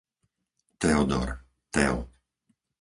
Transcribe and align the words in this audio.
Teodor, 0.79 1.29
Teo 1.73 1.97